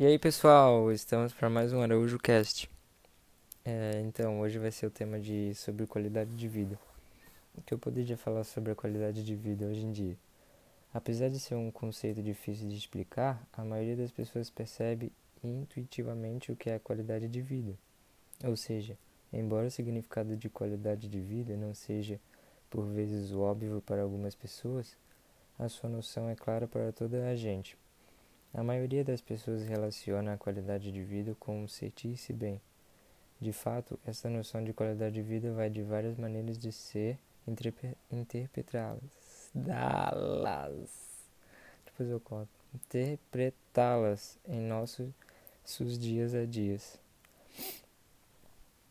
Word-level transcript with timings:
E 0.00 0.06
aí 0.06 0.16
pessoal, 0.16 0.92
estamos 0.92 1.32
para 1.32 1.50
mais 1.50 1.72
um 1.72 1.82
Araújo 1.82 2.20
Cast. 2.20 2.70
É, 3.64 4.00
então, 4.04 4.38
hoje 4.38 4.56
vai 4.56 4.70
ser 4.70 4.86
o 4.86 4.92
tema 4.92 5.18
de 5.18 5.52
sobre 5.56 5.88
qualidade 5.88 6.30
de 6.36 6.46
vida. 6.46 6.78
O 7.56 7.62
que 7.62 7.74
eu 7.74 7.78
poderia 7.80 8.16
falar 8.16 8.44
sobre 8.44 8.70
a 8.70 8.76
qualidade 8.76 9.24
de 9.24 9.34
vida 9.34 9.66
hoje 9.66 9.80
em 9.80 9.90
dia? 9.90 10.16
Apesar 10.94 11.28
de 11.28 11.40
ser 11.40 11.56
um 11.56 11.68
conceito 11.72 12.22
difícil 12.22 12.68
de 12.68 12.76
explicar, 12.76 13.44
a 13.52 13.64
maioria 13.64 13.96
das 13.96 14.12
pessoas 14.12 14.48
percebe 14.48 15.10
intuitivamente 15.42 16.52
o 16.52 16.56
que 16.56 16.70
é 16.70 16.76
a 16.76 16.80
qualidade 16.80 17.26
de 17.26 17.42
vida. 17.42 17.74
Ou 18.44 18.56
seja, 18.56 18.96
embora 19.32 19.66
o 19.66 19.70
significado 19.72 20.36
de 20.36 20.48
qualidade 20.48 21.08
de 21.08 21.18
vida 21.20 21.56
não 21.56 21.74
seja 21.74 22.20
por 22.70 22.86
vezes 22.86 23.32
óbvio 23.32 23.82
para 23.84 24.02
algumas 24.02 24.36
pessoas, 24.36 24.96
a 25.58 25.68
sua 25.68 25.90
noção 25.90 26.28
é 26.28 26.36
clara 26.36 26.68
para 26.68 26.92
toda 26.92 27.26
a 27.28 27.34
gente. 27.34 27.76
A 28.54 28.62
maioria 28.62 29.04
das 29.04 29.20
pessoas 29.20 29.62
relaciona 29.62 30.34
a 30.34 30.38
qualidade 30.38 30.90
de 30.90 31.02
vida 31.02 31.36
com 31.38 31.68
sentir-se 31.68 32.32
bem. 32.32 32.60
De 33.40 33.52
fato, 33.52 33.98
essa 34.04 34.28
noção 34.28 34.64
de 34.64 34.72
qualidade 34.72 35.14
de 35.14 35.22
vida 35.22 35.52
vai 35.52 35.70
de 35.70 35.82
várias 35.82 36.16
maneiras 36.16 36.58
de 36.58 36.72
ser 36.72 37.18
interpretá-las. 38.10 39.50
Dá-las. 39.54 40.90
Depois 41.84 42.10
eu 42.10 42.18
conto. 42.20 42.48
Interpretá-las 42.74 44.38
em 44.46 44.60
nossos 44.60 45.98
dias 45.98 46.34
a 46.34 46.44
dias. 46.44 46.98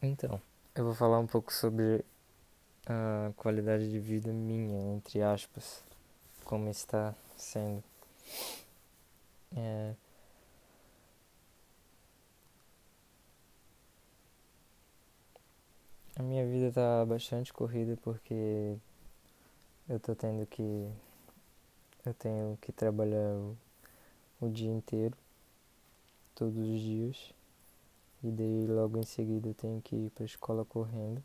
Então, 0.00 0.40
eu 0.74 0.84
vou 0.84 0.94
falar 0.94 1.18
um 1.18 1.26
pouco 1.26 1.52
sobre 1.52 2.04
a 2.86 3.32
qualidade 3.36 3.90
de 3.90 3.98
vida 3.98 4.32
minha, 4.32 4.94
entre 4.94 5.20
aspas, 5.20 5.82
como 6.44 6.70
está 6.70 7.14
sendo. 7.36 7.82
É... 9.56 9.94
A 16.18 16.22
minha 16.22 16.44
vida 16.44 16.72
tá 16.72 17.06
bastante 17.06 17.52
corrida 17.52 17.96
porque 18.02 18.76
eu 19.88 20.00
tô 20.00 20.14
tendo 20.16 20.44
que. 20.46 20.90
Eu 22.04 22.12
tenho 22.14 22.58
que 22.60 22.72
trabalhar 22.72 23.34
o, 23.34 23.56
o 24.40 24.48
dia 24.48 24.70
inteiro, 24.70 25.16
todos 26.34 26.58
os 26.58 26.80
dias. 26.80 27.32
E 28.22 28.30
daí 28.32 28.66
logo 28.66 28.98
em 28.98 29.04
seguida 29.04 29.48
eu 29.48 29.54
tenho 29.54 29.80
que 29.80 29.94
ir 29.94 30.10
pra 30.10 30.24
escola 30.24 30.64
correndo. 30.64 31.22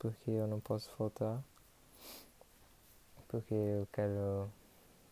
Porque 0.00 0.32
eu 0.32 0.48
não 0.48 0.58
posso 0.58 0.90
faltar. 0.96 1.40
Porque 3.28 3.54
eu 3.54 3.86
quero 3.92 4.50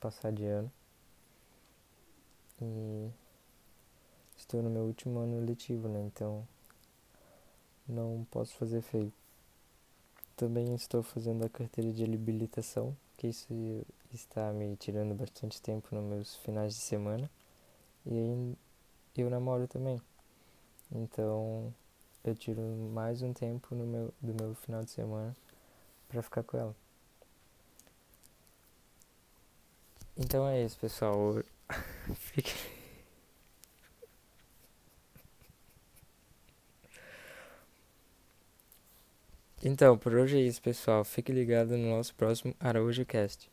passar 0.00 0.32
de 0.32 0.46
ano. 0.46 0.72
E 2.60 3.10
estou 4.36 4.62
no 4.62 4.70
meu 4.70 4.82
último 4.82 5.20
ano 5.20 5.44
letivo, 5.44 5.88
né? 5.88 6.00
Então 6.02 6.46
não 7.88 8.26
posso 8.30 8.54
fazer 8.54 8.82
feio. 8.82 9.12
Também 10.36 10.74
estou 10.74 11.02
fazendo 11.02 11.44
a 11.44 11.48
carteira 11.48 11.92
de 11.92 12.04
habilitação, 12.04 12.96
que 13.16 13.28
isso 13.28 13.46
está 14.12 14.52
me 14.52 14.76
tirando 14.76 15.14
bastante 15.14 15.60
tempo 15.60 15.94
nos 15.94 16.04
meus 16.04 16.36
finais 16.36 16.74
de 16.74 16.80
semana. 16.80 17.30
E 18.06 18.12
aí 18.12 18.56
eu 19.16 19.30
namoro 19.30 19.68
também. 19.68 20.00
Então 20.92 21.72
eu 22.24 22.34
tiro 22.34 22.60
mais 22.92 23.22
um 23.22 23.32
tempo 23.32 23.74
no 23.74 23.86
meu, 23.86 24.14
do 24.20 24.34
meu 24.34 24.54
final 24.54 24.82
de 24.82 24.90
semana 24.90 25.36
para 26.08 26.22
ficar 26.22 26.42
com 26.42 26.56
ela. 26.56 26.76
Então 30.16 30.46
é 30.46 30.64
isso, 30.64 30.78
pessoal. 30.78 31.42
Fique... 32.40 32.54
Então, 39.62 39.98
por 39.98 40.14
hoje 40.14 40.38
é 40.38 40.40
isso, 40.40 40.62
pessoal. 40.62 41.04
Fique 41.04 41.30
ligado 41.30 41.76
no 41.76 41.90
nosso 41.90 42.14
próximo 42.14 42.54
Araújo 42.58 43.04
Cast. 43.04 43.50